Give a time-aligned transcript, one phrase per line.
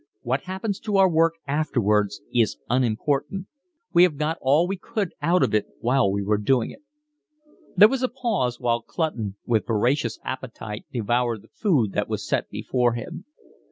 [0.23, 3.45] What happens to our work afterwards is unimportant;
[3.93, 6.81] we have got all we could out of it while we were doing it."
[7.77, 12.49] There was a pause while Clutton with voracious appetite devoured the food that was set
[12.49, 13.25] before him.